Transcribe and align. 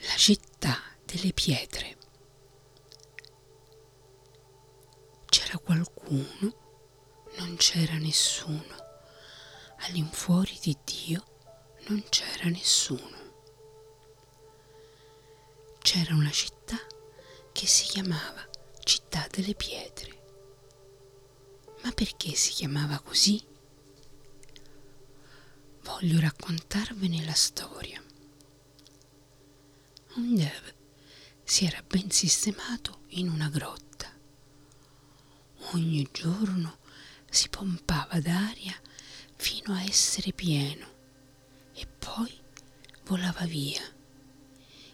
La 0.00 0.16
città 0.16 0.78
delle 1.04 1.32
pietre. 1.32 1.96
C'era 5.26 5.58
qualcuno, 5.58 7.24
non 7.38 7.56
c'era 7.56 7.96
nessuno. 7.96 8.84
All'infuori 9.80 10.58
di 10.62 10.76
Dio 10.84 11.24
non 11.88 12.04
c'era 12.08 12.48
nessuno. 12.48 13.24
C'era 15.80 16.14
una 16.14 16.30
città 16.30 16.76
che 17.52 17.66
si 17.66 17.84
chiamava 17.86 18.44
Città 18.82 19.26
delle 19.30 19.54
Pietre. 19.54 20.22
Ma 21.82 21.90
perché 21.92 22.34
si 22.34 22.52
chiamava 22.52 23.00
così? 23.00 23.42
Voglio 25.82 26.20
raccontarvene 26.20 27.24
la 27.24 27.34
storia. 27.34 28.02
Un 30.16 30.34
dev 30.34 30.74
si 31.44 31.66
era 31.66 31.82
ben 31.86 32.10
sistemato 32.10 33.00
in 33.08 33.28
una 33.28 33.50
grotta. 33.50 34.10
Ogni 35.72 36.08
giorno 36.10 36.78
si 37.28 37.50
pompava 37.50 38.18
d'aria 38.20 38.74
fino 39.36 39.74
a 39.74 39.82
essere 39.82 40.32
pieno 40.32 40.86
e 41.74 41.86
poi 41.86 42.32
volava 43.04 43.44
via 43.44 43.82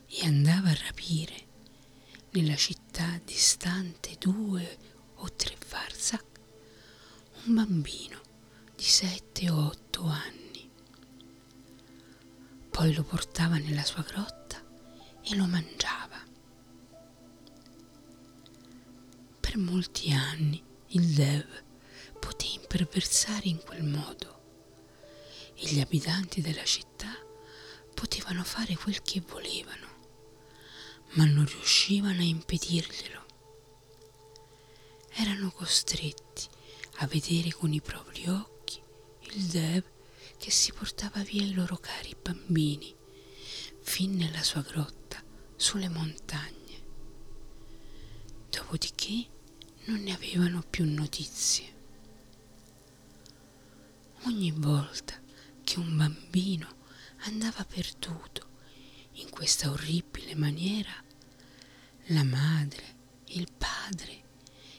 e 0.09 0.27
andava 0.27 0.71
a 0.71 0.75
rapire 0.87 1.47
nella 2.31 2.57
città 2.57 3.21
distante 3.25 4.17
due 4.19 4.77
o 5.15 5.33
tre 5.35 5.55
farsac 5.57 6.25
un 7.45 7.55
bambino 7.55 8.21
di 8.75 8.83
sette 8.83 9.49
o 9.51 9.67
otto 9.67 10.03
anni. 10.05 10.69
Poi 12.71 12.93
lo 12.93 13.05
portava 13.05 13.59
nella 13.59 13.85
sua 13.85 14.03
grotta 14.03 14.62
e 15.25 15.35
lo 15.37 15.47
mangiava. 15.47 16.21
Per 19.41 19.57
molti 19.57 20.13
anni 20.13 20.63
il 20.89 21.15
Dev 21.15 21.47
poté 22.19 22.47
imperversare 22.47 23.49
in 23.49 23.59
quel 23.59 23.83
modo 23.85 24.41
e 25.55 25.67
gli 25.67 25.81
abitanti 25.81 26.41
della 26.41 26.65
città 26.65 27.15
potevano 27.95 28.43
fare 28.45 28.75
quel 28.75 29.03
che 29.03 29.21
volevano, 29.27 29.87
ma 31.13 31.25
non 31.25 31.45
riuscivano 31.45 32.21
a 32.21 32.25
impedirglielo. 32.25 33.21
Erano 35.15 35.51
costretti 35.51 36.47
a 36.97 37.07
vedere 37.07 37.53
con 37.53 37.73
i 37.73 37.81
propri 37.81 38.29
occhi 38.29 38.81
il 39.35 39.45
Dev 39.47 39.85
che 40.39 40.51
si 40.51 40.73
portava 40.73 41.23
via 41.23 41.43
i 41.43 41.53
loro 41.53 41.77
cari 41.77 42.17
bambini 42.21 42.95
fin 43.81 44.17
nella 44.17 44.43
sua 44.43 44.63
grotta 44.63 45.02
sulle 45.63 45.89
montagne. 45.89 46.83
Dopodiché 48.51 49.29
non 49.85 50.01
ne 50.01 50.13
avevano 50.13 50.61
più 50.69 50.85
notizie. 50.85 51.73
Ogni 54.25 54.51
volta 54.51 55.15
che 55.63 55.79
un 55.79 55.97
bambino 55.97 56.67
andava 57.27 57.65
perduto 57.65 58.49
in 59.13 59.31
questa 59.31 59.71
orribile 59.71 60.35
maniera, 60.35 60.93
la 62.07 62.25
madre, 62.25 62.97
il 63.27 63.47
padre 63.57 64.23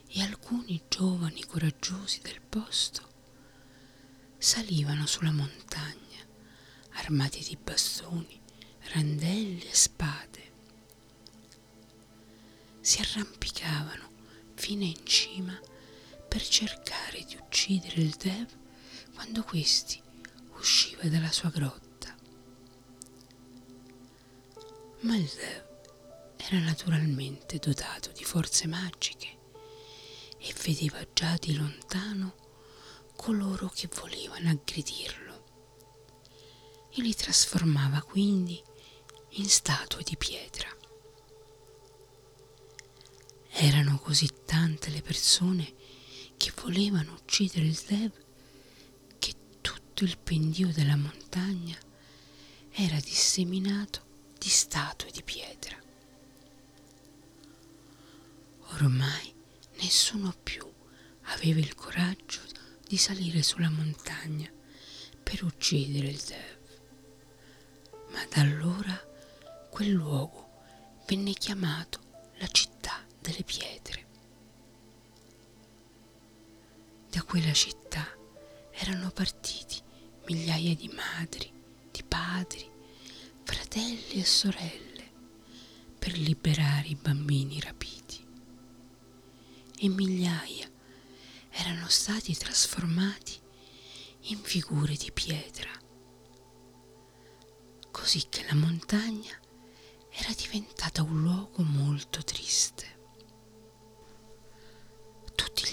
e 0.10 0.22
alcuni 0.22 0.84
giovani 0.90 1.46
coraggiosi 1.46 2.20
del 2.22 2.42
posto 2.42 3.10
salivano 4.38 5.06
sulla 5.06 5.32
montagna 5.32 6.02
armati 6.96 7.40
di 7.40 7.56
bastoni, 7.56 8.38
randelli 8.92 9.64
e 9.64 9.74
spade. 9.74 10.53
Si 12.86 13.00
arrampicavano 13.00 14.12
fino 14.56 14.84
in 14.84 15.06
cima 15.06 15.58
per 16.28 16.46
cercare 16.46 17.24
di 17.24 17.38
uccidere 17.42 18.02
il 18.02 18.14
Dev 18.18 18.46
quando 19.14 19.42
questi 19.44 20.02
usciva 20.58 21.08
dalla 21.08 21.32
sua 21.32 21.48
grotta. 21.48 22.14
Ma 25.00 25.16
il 25.16 25.32
Dev 25.34 25.66
era 26.36 26.60
naturalmente 26.60 27.58
dotato 27.58 28.12
di 28.12 28.26
forze 28.26 28.68
magiche 28.68 29.38
e 30.40 30.54
vedeva 30.62 31.00
già 31.14 31.38
di 31.40 31.56
lontano 31.56 32.36
coloro 33.16 33.70
che 33.70 33.88
volevano 33.96 34.50
aggredirlo 34.50 35.44
e 36.90 37.02
li 37.02 37.16
trasformava 37.16 38.02
quindi 38.02 38.62
in 39.36 39.48
statue 39.48 40.04
di 40.04 40.18
pietra. 40.18 40.83
Erano 43.56 44.00
così 44.00 44.28
tante 44.46 44.90
le 44.90 45.02
persone 45.02 45.74
che 46.38 46.52
volevano 46.62 47.14
uccidere 47.14 47.68
il 47.68 47.80
Dev 47.88 48.12
che 49.20 49.34
tutto 49.62 50.04
il 50.04 50.18
pendio 50.18 50.72
della 50.74 50.96
montagna 50.96 51.78
era 52.72 53.00
disseminato 53.00 54.02
di 54.40 54.50
statue 54.50 55.12
di 55.12 55.22
pietra. 55.22 55.78
Ormai 58.72 59.34
nessuno 59.82 60.34
più 60.42 60.68
aveva 61.26 61.60
il 61.60 61.76
coraggio 61.76 62.42
di 62.88 62.98
salire 62.98 63.44
sulla 63.44 63.70
montagna 63.70 64.52
per 65.22 65.44
uccidere 65.44 66.08
il 66.08 66.22
Dev. 66.28 66.58
Ma 68.12 68.26
da 68.26 68.42
allora 68.42 69.00
quel 69.70 69.90
luogo 69.92 70.62
venne 71.06 71.34
chiamato 71.34 72.02
la 72.38 72.48
città 72.48 72.73
delle 73.24 73.44
pietre. 73.44 74.06
Da 77.10 77.24
quella 77.24 77.54
città 77.54 78.06
erano 78.72 79.10
partiti 79.12 79.82
migliaia 80.28 80.76
di 80.76 80.90
madri, 80.90 81.52
di 81.90 82.04
padri, 82.04 82.70
fratelli 83.44 84.20
e 84.20 84.26
sorelle 84.26 85.12
per 85.98 86.18
liberare 86.18 86.88
i 86.88 86.96
bambini 86.96 87.60
rapiti 87.62 88.22
e 89.80 89.88
migliaia 89.88 90.70
erano 91.50 91.88
stati 91.88 92.36
trasformati 92.36 93.40
in 94.28 94.40
figure 94.40 94.96
di 94.96 95.12
pietra, 95.14 95.70
così 97.92 98.28
che 98.28 98.46
la 98.50 98.56
montagna 98.56 99.38
era 100.10 100.34
diventata 100.34 101.04
un 101.04 101.22
luogo 101.22 101.64
molto 101.64 102.22
triste. 102.24 102.93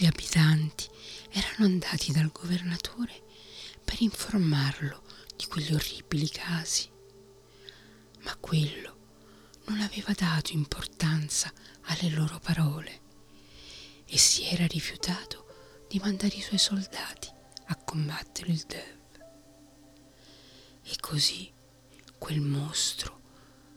Gli 0.00 0.06
abitanti 0.06 0.88
erano 1.28 1.66
andati 1.66 2.10
dal 2.10 2.32
governatore 2.32 3.22
per 3.84 4.00
informarlo 4.00 5.02
di 5.36 5.44
quegli 5.44 5.74
orribili 5.74 6.26
casi, 6.30 6.88
ma 8.20 8.34
quello 8.36 8.96
non 9.66 9.82
aveva 9.82 10.14
dato 10.14 10.52
importanza 10.52 11.52
alle 11.82 12.08
loro 12.08 12.38
parole 12.38 13.00
e 14.06 14.16
si 14.16 14.44
era 14.44 14.66
rifiutato 14.66 15.84
di 15.86 15.98
mandare 15.98 16.34
i 16.34 16.40
suoi 16.40 16.56
soldati 16.56 17.28
a 17.66 17.76
combattere 17.76 18.52
il 18.52 18.64
Dev. 18.66 18.98
E 20.82 20.96
così 20.98 21.52
quel 22.16 22.40
mostro 22.40 23.20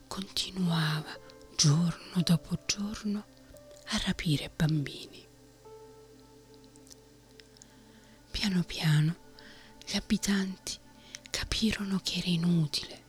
continuava 0.07 1.19
giorno 1.53 2.21
dopo 2.23 2.57
giorno 2.65 3.25
a 3.87 4.01
rapire 4.05 4.49
bambini. 4.55 5.31
Piano 8.33 8.63
piano 8.63 9.15
gli 9.85 9.95
abitanti 9.95 10.75
capirono 11.29 11.99
che 12.03 12.17
era 12.17 12.29
inutile 12.29 13.03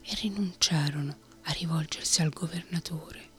e 0.00 0.14
rinunciarono 0.14 1.18
a 1.42 1.50
rivolgersi 1.50 2.22
al 2.22 2.30
governatore. 2.30 3.30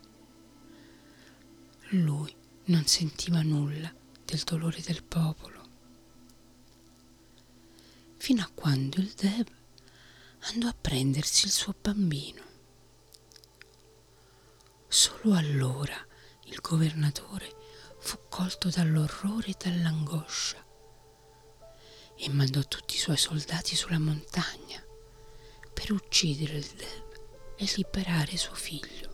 Lui 1.91 2.35
non 2.65 2.85
sentiva 2.85 3.41
nulla 3.43 3.91
del 4.25 4.41
dolore 4.43 4.81
del 4.81 5.03
popolo, 5.03 5.69
fino 8.17 8.41
a 8.43 8.51
quando 8.53 8.99
il 8.99 9.13
Dev 9.15 9.47
andò 10.51 10.67
a 10.67 10.75
prendersi 10.79 11.45
il 11.45 11.51
suo 11.51 11.73
bambino. 11.79 12.43
Solo 14.89 15.33
allora 15.35 15.95
il 16.45 16.59
governatore 16.61 17.55
fu 17.99 18.19
colto 18.27 18.69
dall'orrore 18.69 19.47
e 19.47 19.55
dall'angoscia 19.57 20.67
e 22.23 22.29
mandò 22.29 22.61
tutti 22.61 22.95
i 22.95 22.99
suoi 22.99 23.17
soldati 23.17 23.75
sulla 23.75 23.97
montagna 23.97 24.79
per 25.73 25.91
uccidere 25.91 26.57
il 26.57 26.67
Dev 26.67 27.19
e 27.55 27.73
liberare 27.75 28.37
suo 28.37 28.53
figlio. 28.53 29.09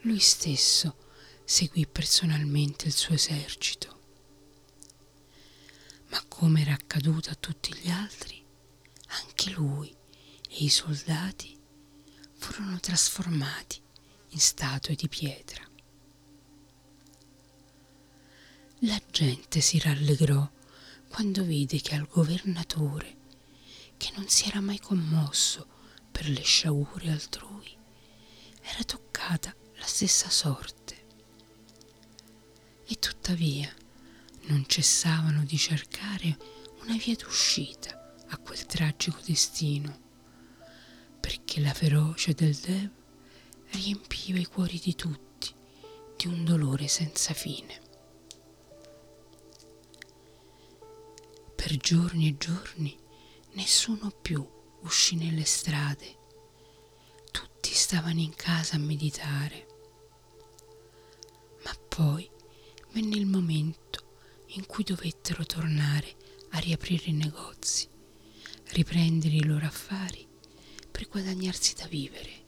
Lui 0.00 0.18
stesso 0.20 0.96
seguì 1.44 1.86
personalmente 1.86 2.86
il 2.86 2.94
suo 2.94 3.14
esercito. 3.14 3.98
Ma 6.08 6.24
come 6.26 6.62
era 6.62 6.72
accaduto 6.72 7.28
a 7.28 7.34
tutti 7.34 7.74
gli 7.74 7.90
altri, 7.90 8.42
anche 9.08 9.50
lui 9.50 9.94
e 10.48 10.64
i 10.64 10.70
soldati 10.70 11.58
furono 12.38 12.80
trasformati 12.80 13.82
in 14.28 14.40
statue 14.40 14.94
di 14.94 15.08
pietra. 15.08 15.62
La 18.84 19.00
gente 19.10 19.60
si 19.60 19.78
rallegrò 19.78 20.50
quando 21.10 21.42
vide 21.42 21.80
che 21.80 21.96
al 21.96 22.06
governatore, 22.06 23.16
che 23.96 24.12
non 24.14 24.28
si 24.28 24.46
era 24.46 24.60
mai 24.60 24.78
commosso 24.78 25.66
per 26.10 26.28
le 26.28 26.42
sciagure 26.42 27.10
altrui, 27.10 27.76
era 28.62 28.84
toccata 28.84 29.52
la 29.76 29.84
stessa 29.84 30.30
sorte. 30.30 30.98
E 32.86 32.94
tuttavia 33.00 33.74
non 34.42 34.64
cessavano 34.66 35.44
di 35.44 35.58
cercare 35.58 36.38
una 36.82 36.96
via 36.96 37.16
d'uscita 37.16 38.14
a 38.28 38.38
quel 38.38 38.64
tragico 38.66 39.18
destino, 39.26 39.98
perché 41.18 41.60
la 41.60 41.74
ferocia 41.74 42.32
del 42.32 42.54
Dev 42.54 42.90
riempiva 43.72 44.38
i 44.38 44.46
cuori 44.46 44.78
di 44.78 44.94
tutti 44.94 45.52
di 46.16 46.28
un 46.28 46.44
dolore 46.44 46.86
senza 46.86 47.34
fine. 47.34 47.88
Per 51.62 51.76
giorni 51.76 52.26
e 52.26 52.38
giorni 52.38 52.98
nessuno 53.52 54.10
più 54.10 54.42
uscì 54.80 55.16
nelle 55.16 55.44
strade, 55.44 56.16
tutti 57.30 57.74
stavano 57.74 58.18
in 58.18 58.34
casa 58.34 58.76
a 58.76 58.78
meditare. 58.78 59.66
Ma 61.62 61.72
poi 61.86 62.28
venne 62.92 63.14
il 63.16 63.26
momento 63.26 64.44
in 64.54 64.64
cui 64.64 64.84
dovettero 64.84 65.44
tornare 65.44 66.16
a 66.52 66.58
riaprire 66.60 67.10
i 67.10 67.12
negozi, 67.12 67.86
riprendere 68.68 69.34
i 69.34 69.44
loro 69.44 69.66
affari 69.66 70.26
per 70.90 71.08
guadagnarsi 71.08 71.74
da 71.74 71.86
vivere. 71.86 72.46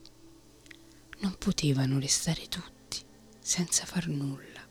Non 1.18 1.36
potevano 1.36 1.98
restare 1.98 2.48
tutti 2.48 3.04
senza 3.38 3.84
far 3.84 4.06
nulla. 4.08 4.66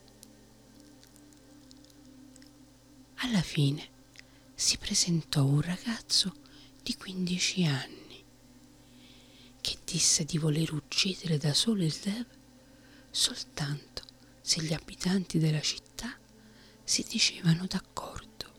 Alla 3.18 3.42
fine 3.42 3.91
si 4.62 4.78
presentò 4.78 5.44
un 5.44 5.60
ragazzo 5.60 6.32
di 6.80 6.94
15 6.96 7.64
anni 7.64 8.24
che 9.60 9.78
disse 9.84 10.24
di 10.24 10.38
voler 10.38 10.72
uccidere 10.72 11.36
da 11.36 11.52
solo 11.52 11.82
il 11.82 11.92
Dev 12.00 12.24
soltanto 13.10 14.04
se 14.40 14.62
gli 14.62 14.72
abitanti 14.72 15.40
della 15.40 15.60
città 15.60 16.16
si 16.84 17.04
dicevano 17.08 17.66
d'accordo. 17.66 18.52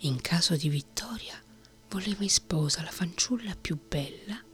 In 0.00 0.20
caso 0.20 0.54
di 0.54 0.68
vittoria 0.68 1.42
voleva 1.88 2.22
in 2.22 2.30
sposa 2.30 2.82
la 2.82 2.90
fanciulla 2.90 3.56
più 3.56 3.78
bella 3.82 4.44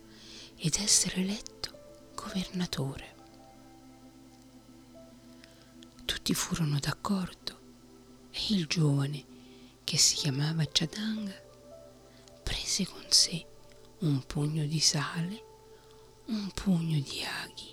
ed 0.55 0.77
essere 0.77 1.17
eletto 1.17 2.13
governatore. 2.15 3.15
Tutti 6.05 6.33
furono 6.33 6.79
d'accordo 6.79 7.63
e 8.37 8.55
il 8.55 8.67
giovane, 8.67 9.25
che 9.85 9.97
si 9.97 10.17
chiamava 10.17 10.65
Chadang, 10.71 11.43
prese 12.43 12.85
con 12.85 13.05
sé 13.09 13.47
un 14.01 14.25
pugno 14.27 14.67
di 14.67 14.81
sale, 14.81 15.45
un 16.27 16.51
pugno 16.51 16.99
di 17.01 17.23
aghi 17.23 17.73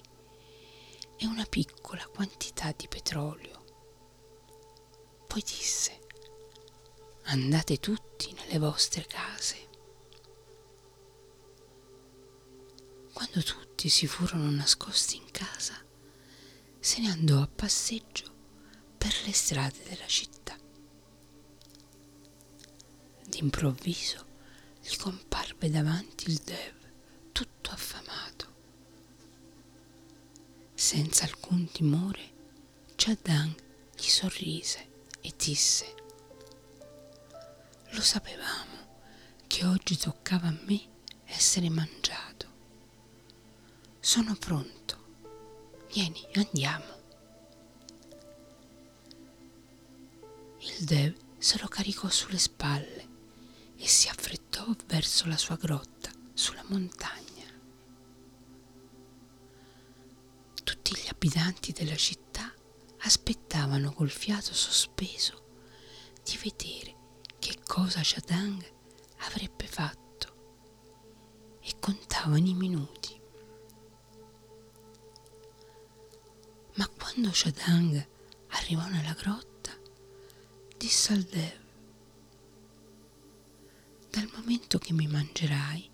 e 1.18 1.25
una 1.25 1.46
piccola 1.46 2.06
quantità 2.06 2.72
di 2.75 2.88
petrolio. 2.88 3.63
Poi 5.28 5.42
disse, 5.42 6.00
andate 7.24 7.80
tutti 7.80 8.31
nelle 8.34 8.60
vostre 8.60 9.06
case. 9.08 9.69
Quando 13.13 13.42
tutti 13.42 13.90
si 13.90 14.06
furono 14.06 14.50
nascosti 14.52 15.18
in 15.18 15.31
casa, 15.31 15.84
se 16.80 17.00
ne 17.02 17.10
andò 17.10 17.42
a 17.42 17.48
passeggio 17.48 18.30
per 18.98 19.13
le 19.25 19.34
strade 19.34 19.84
della 19.88 20.08
città. 20.08 20.40
D'improvviso 23.31 24.25
gli 24.81 24.95
comparve 24.98 25.69
davanti 25.69 26.30
il 26.30 26.38
Dev, 26.44 26.74
tutto 27.31 27.69
affamato. 27.72 28.45
Senza 30.74 31.24
alcun 31.24 31.72
timore, 31.72 32.30
Chadang 32.95 33.56
gli 33.95 34.04
sorrise 34.04 34.88
e 35.22 35.33
disse, 35.38 35.95
lo 37.92 38.01
sapevamo 38.01 39.00
che 39.48 39.66
oggi 39.66 39.95
toccava 39.98 40.48
a 40.50 40.57
me 40.66 40.81
essere 41.24 41.69
mangiato. 41.69 42.48
Sono 44.01 44.36
pronto. 44.36 45.00
Vieni, 45.89 46.22
andiamo. 46.34 47.00
Il 50.60 50.84
Dev 50.84 51.16
se 51.38 51.57
lo 51.60 51.68
caricò 51.68 52.10
sulle 52.10 52.38
spalle 52.38 53.00
e 53.81 53.88
si 53.88 54.07
affrettò 54.10 54.63
verso 54.86 55.28
la 55.28 55.38
sua 55.38 55.56
grotta 55.56 56.12
sulla 56.33 56.63
montagna. 56.68 57.50
Tutti 60.63 60.95
gli 60.95 61.07
abitanti 61.10 61.72
della 61.72 61.95
città 61.95 62.54
aspettavano 63.00 63.92
col 63.92 64.12
fiato 64.12 64.54
sospeso 64.54 65.50
di 66.24 66.38
vedere 66.44 66.95
che 67.39 67.57
cosa 67.66 68.01
Chadang 68.04 68.63
avrebbe 69.22 69.66
fatto 69.66 71.60
e 71.62 71.74
contavano 71.80 72.48
i 72.48 72.54
minuti. 72.54 73.19
Ma 76.75 76.88
quando 76.88 77.30
Chadang 77.34 78.07
arrivò 78.50 78.86
nella 78.89 79.13
grotta, 79.13 79.72
disse 80.77 81.13
al 81.13 81.24
Dev, 81.24 81.61
dal 84.12 84.30
momento 84.36 84.78
che 84.78 84.92
mi 84.92 85.08
mangerai, 85.08 85.90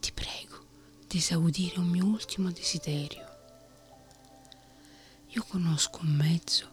ti 0.00 0.12
prego 0.12 0.66
di 1.06 1.18
esaudire 1.18 1.78
un 1.78 1.86
mio 1.86 2.04
ultimo 2.04 2.50
desiderio. 2.50 3.22
Io 5.28 5.44
conosco 5.44 6.00
un 6.00 6.10
mezzo 6.10 6.72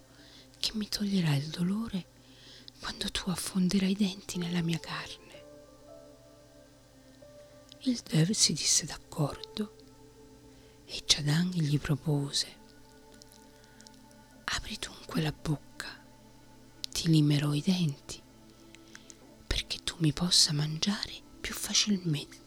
che 0.60 0.72
mi 0.74 0.90
toglierà 0.90 1.36
il 1.36 1.48
dolore 1.48 2.06
quando 2.80 3.10
tu 3.12 3.30
affonderai 3.30 3.92
i 3.92 3.96
denti 3.96 4.40
nella 4.40 4.64
mia 4.64 4.80
carne. 4.80 5.19
Il 7.81 8.02
Dev 8.04 8.31
si 8.31 8.54
disse 8.54 8.86
d'accordo 8.86 9.76
e 10.86 11.04
Chadang 11.06 11.54
gli 11.54 11.80
propose 11.80 12.60
apri 14.44 14.78
dunque 14.80 15.21
la 15.21 15.31
bocca, 15.31 16.04
ti 16.92 17.07
limerò 17.07 17.54
i 17.54 17.62
denti 17.62 18.20
mi 20.02 20.14
possa 20.14 20.52
mangiare 20.52 21.22
più 21.40 21.54
facilmente. 21.54 22.40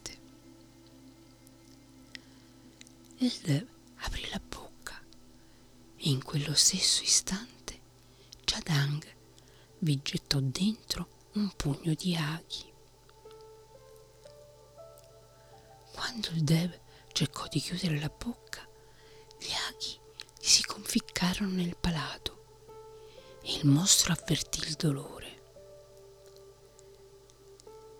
Il 3.19 3.33
Dev 3.43 3.65
aprì 3.99 4.27
la 4.29 4.41
bocca 4.45 5.01
e 5.95 6.09
in 6.09 6.21
quello 6.21 6.53
stesso 6.53 7.01
istante 7.01 7.79
Chadang 8.43 9.03
vi 9.79 9.99
gettò 10.03 10.39
dentro 10.41 11.07
un 11.33 11.49
pugno 11.55 11.93
di 11.93 12.13
aghi. 12.15 12.73
Quando 15.93 16.27
il 16.31 16.43
Dev 16.43 16.77
cercò 17.13 17.47
di 17.47 17.61
chiudere 17.61 17.97
la 17.99 18.09
bocca, 18.15 18.67
gli 19.39 19.51
aghi 19.69 19.97
si 20.41 20.61
conficcarono 20.65 21.51
nel 21.53 21.77
palato 21.77 22.33
e 23.41 23.55
il 23.55 23.65
mostro 23.65 24.11
avvertì 24.11 24.59
il 24.67 24.73
dolore. 24.73 25.14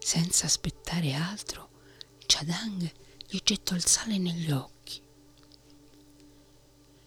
Senza 0.06 0.46
aspettare 0.46 1.16
altro, 1.16 1.72
Chadang 2.28 2.92
gli 3.28 3.40
gettò 3.44 3.74
il 3.74 3.84
sale 3.84 4.20
negli 4.20 4.52
occhi. 4.52 5.02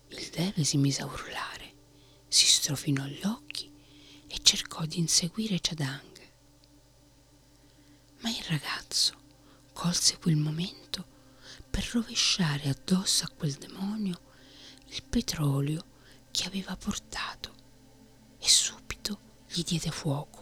Il 0.08 0.28
Deve 0.30 0.64
si 0.64 0.78
mise 0.78 1.02
a 1.02 1.06
urlare, 1.06 1.74
si 2.26 2.44
strofinò 2.44 3.04
gli 3.04 3.24
occhi 3.24 3.72
e 4.26 4.38
cercò 4.42 4.84
di 4.84 4.98
inseguire 4.98 5.60
Chadang. 5.60 6.20
Ma 8.18 8.30
il 8.30 8.44
ragazzo 8.48 9.14
colse 9.72 10.18
quel 10.18 10.34
momento 10.34 11.06
per 11.70 11.88
rovesciare 11.92 12.68
addosso 12.68 13.26
a 13.26 13.28
quel 13.28 13.52
demonio 13.52 14.20
il 14.86 15.04
petrolio 15.04 15.84
che 16.32 16.48
aveva 16.48 16.76
portato 16.76 17.54
e 18.40 18.48
subito 18.48 19.20
gli 19.46 19.62
diede 19.62 19.92
fuoco. 19.92 20.37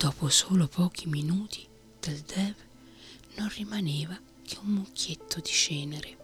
Dopo 0.00 0.30
solo 0.30 0.66
pochi 0.66 1.06
minuti 1.08 1.68
del 2.00 2.22
Dev 2.22 2.54
non 3.36 3.50
rimaneva 3.50 4.18
che 4.42 4.56
un 4.62 4.70
mucchietto 4.70 5.40
di 5.40 5.50
cenere. 5.50 6.16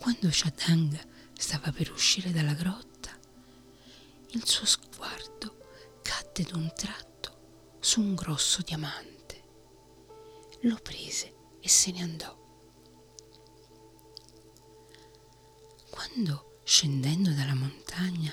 Quando 0.00 0.30
Shadang 0.30 0.98
stava 1.34 1.70
per 1.70 1.92
uscire 1.92 2.30
dalla 2.30 2.54
grotta, 2.54 3.14
il 4.30 4.46
suo 4.46 4.64
sguardo 4.64 5.66
cadde 6.00 6.44
d'un 6.44 6.72
tratto 6.74 7.76
su 7.78 8.00
un 8.00 8.14
grosso 8.14 8.62
diamante. 8.62 9.42
Lo 10.60 10.78
prese 10.82 11.34
e 11.60 11.68
se 11.68 11.90
ne 11.90 12.00
andò. 12.00 12.34
Quando, 15.90 16.60
scendendo 16.64 17.32
dalla 17.32 17.54
montagna, 17.54 18.32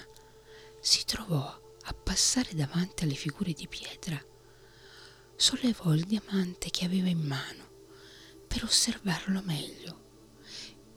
si 0.80 1.04
trovò 1.04 1.46
a 1.46 1.64
passare 2.06 2.54
davanti 2.54 3.04
alle 3.04 3.16
figure 3.16 3.52
di 3.52 3.68
pietra, 3.68 4.24
sollevò 5.36 5.92
il 5.92 6.04
diamante 6.04 6.70
che 6.70 6.86
aveva 6.86 7.10
in 7.10 7.20
mano 7.20 7.68
per 8.48 8.64
osservarlo 8.64 9.42
meglio 9.42 10.04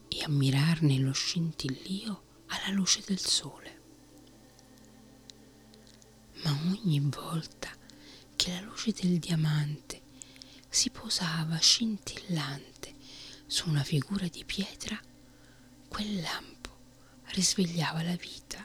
e 0.07 0.23
ammirarne 0.23 0.99
lo 0.99 1.13
scintillio 1.13 2.43
alla 2.49 2.69
luce 2.75 3.03
del 3.07 3.19
sole. 3.19 3.81
Ma 6.45 6.53
ogni 6.67 7.01
volta 7.01 7.71
che 8.37 8.53
la 8.53 8.61
luce 8.61 8.93
del 8.93 9.19
diamante 9.19 10.03
si 10.69 10.91
posava 10.91 11.57
scintillante 11.57 12.95
su 13.47 13.71
una 13.71 13.83
figura 13.83 14.29
di 14.29 14.45
pietra, 14.45 15.01
quel 15.89 16.21
lampo 16.21 16.77
risvegliava 17.29 18.03
la 18.03 18.17
vita 18.17 18.65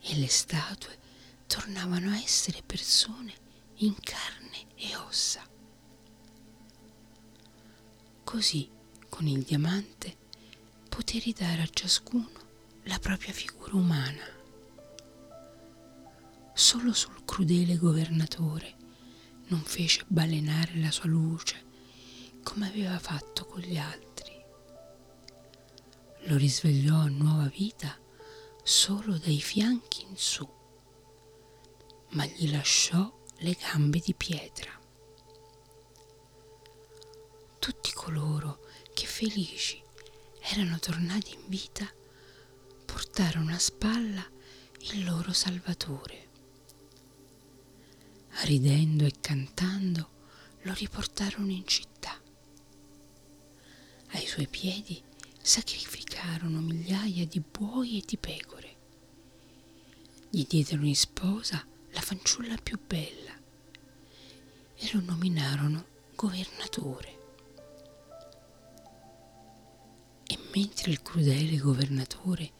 e 0.00 0.16
le 0.16 0.28
statue 0.28 1.06
tornavano 1.48 2.10
a 2.10 2.18
essere 2.18 2.62
persone 2.64 3.32
in 3.76 3.94
carne 4.00 4.66
e 4.76 4.94
ossa. 4.96 5.42
Così, 8.22 8.70
con 9.08 9.26
il 9.26 9.42
diamante, 9.42 10.16
poté 10.88 11.18
ridare 11.18 11.62
a 11.62 11.68
ciascuno 11.72 12.30
la 12.84 12.98
propria 12.98 13.32
figura 13.32 13.74
umana. 13.74 14.36
Solo 16.52 16.92
sul 16.92 17.24
crudele 17.24 17.76
governatore 17.76 18.76
non 19.46 19.62
fece 19.62 20.04
balenare 20.06 20.76
la 20.76 20.90
sua 20.90 21.08
luce 21.08 21.64
come 22.42 22.68
aveva 22.68 22.98
fatto 22.98 23.46
con 23.46 23.60
gli 23.60 23.78
altri. 23.78 24.32
Lo 26.24 26.36
risvegliò 26.36 26.96
a 26.96 27.08
nuova 27.08 27.46
vita 27.46 27.96
solo 28.62 29.16
dai 29.16 29.40
fianchi 29.40 30.02
in 30.02 30.16
su, 30.16 30.46
ma 32.10 32.24
gli 32.24 32.50
lasciò 32.50 33.12
le 33.38 33.52
gambe 33.52 34.00
di 34.00 34.14
pietra. 34.14 34.70
Tutti 37.58 37.92
coloro 37.92 38.60
che 38.94 39.06
felici 39.06 39.82
erano 40.40 40.78
tornati 40.78 41.34
in 41.34 41.42
vita 41.46 41.86
portarono 42.84 43.52
a 43.52 43.58
spalla 43.58 44.26
il 44.92 45.04
loro 45.04 45.32
Salvatore. 45.32 46.26
Ridendo 48.44 49.04
e 49.04 49.12
cantando 49.20 50.10
lo 50.62 50.72
riportarono 50.72 51.50
in 51.50 51.66
città. 51.66 52.18
Ai 54.12 54.26
suoi 54.26 54.48
piedi 54.48 55.02
sacrificarono 55.42 56.60
migliaia 56.60 57.26
di 57.26 57.40
buoi 57.40 57.98
e 57.98 58.04
di 58.06 58.16
pecore. 58.16 58.76
Gli 60.30 60.46
diedero 60.46 60.84
in 60.84 60.96
sposa 60.96 61.66
la 61.90 62.00
fanciulla 62.00 62.56
più 62.56 62.78
bella 62.84 63.32
e 64.74 64.90
lo 64.92 65.00
nominarono 65.00 65.86
governatore. 66.14 67.16
E 70.26 70.38
mentre 70.54 70.90
il 70.90 71.02
crudele 71.02 71.56
governatore 71.58 72.52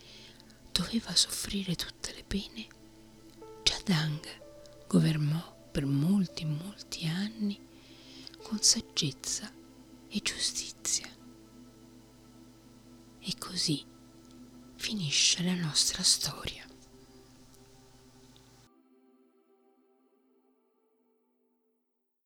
doveva 0.72 1.14
soffrire 1.14 1.74
tutte 1.74 2.14
le 2.14 2.24
pene, 2.24 2.66
Jadang 3.62 4.20
governò 4.86 5.56
per 5.70 5.84
molti 5.86 6.44
molti 6.44 7.06
anni 7.06 7.60
con 8.42 8.60
saggezza 8.62 9.52
e 10.08 10.20
giustizia. 10.20 11.06
E 13.20 13.34
così 13.38 13.84
finisce 14.76 15.42
la 15.42 15.54
nostra 15.54 16.02
storia. 16.02 16.67